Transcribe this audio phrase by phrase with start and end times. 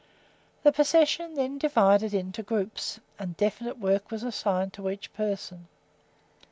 [0.63, 5.67] The procession then divided into groups, and definite work was assigned to each person.